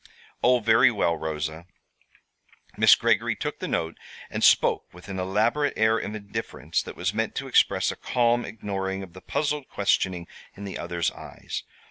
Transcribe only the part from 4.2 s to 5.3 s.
and spoke with an